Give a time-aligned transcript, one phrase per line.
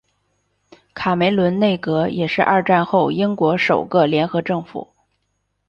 [0.95, 4.87] 卡梅伦内阁也是二战后英国首个联合政府。